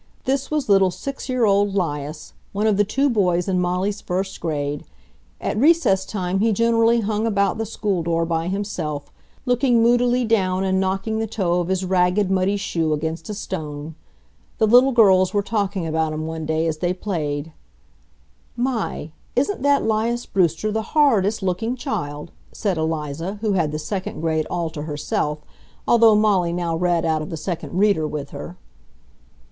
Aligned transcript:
This 0.25 0.49
was 0.49 0.67
little 0.67 0.89
six 0.89 1.29
year 1.29 1.45
old 1.45 1.75
'Lias, 1.75 2.33
one 2.53 2.65
of 2.65 2.75
the 2.75 2.83
two 2.83 3.07
boys 3.07 3.47
in 3.47 3.59
Molly's 3.59 4.01
first 4.01 4.39
grade. 4.41 4.83
At 5.39 5.55
recess 5.57 6.07
time 6.07 6.39
he 6.39 6.51
generally 6.53 7.01
hung 7.01 7.27
about 7.27 7.59
the 7.59 7.67
school 7.67 8.01
door 8.01 8.25
by 8.25 8.47
himself, 8.47 9.11
looking 9.45 9.83
moodily 9.83 10.25
down 10.25 10.63
and 10.63 10.79
knocking 10.79 11.19
the 11.19 11.27
toe 11.27 11.59
of 11.59 11.67
his 11.67 11.85
ragged, 11.85 12.31
muddy 12.31 12.57
shoe 12.57 12.93
against 12.93 13.29
a 13.29 13.35
stone. 13.35 13.93
The 14.57 14.65
little 14.65 14.91
girls 14.91 15.35
were 15.35 15.43
talking 15.43 15.85
about 15.85 16.13
him 16.13 16.25
one 16.25 16.47
day 16.47 16.65
as 16.65 16.79
they 16.79 16.95
played. 16.95 17.53
"My! 18.57 19.11
Isn't 19.35 19.61
that 19.61 19.87
'Lias 19.87 20.25
Brewster 20.25 20.71
the 20.71 20.81
horridest 20.97 21.43
looking 21.43 21.75
child!" 21.75 22.31
said 22.51 22.75
Eliza, 22.75 23.37
who 23.41 23.53
had 23.53 23.71
the 23.71 23.77
second 23.77 24.21
grade 24.21 24.47
all 24.49 24.71
to 24.71 24.81
herself, 24.81 25.43
although 25.87 26.15
Molly 26.15 26.53
now 26.53 26.75
read 26.75 27.05
out 27.05 27.21
of 27.21 27.29
the 27.29 27.37
second 27.37 27.77
reader 27.77 28.07
with 28.07 28.31
her. 28.31 28.57